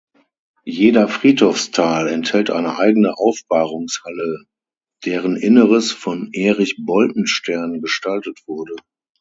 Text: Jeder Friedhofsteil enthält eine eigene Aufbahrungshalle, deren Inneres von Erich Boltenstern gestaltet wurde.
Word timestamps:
Jeder 0.65 1.07
Friedhofsteil 1.07 2.07
enthält 2.07 2.49
eine 2.49 2.79
eigene 2.79 3.19
Aufbahrungshalle, 3.19 4.45
deren 5.05 5.35
Inneres 5.35 5.91
von 5.91 6.31
Erich 6.33 6.77
Boltenstern 6.83 7.81
gestaltet 7.81 8.39
wurde. 8.47 8.73